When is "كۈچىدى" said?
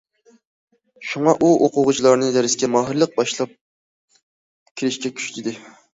5.21-5.55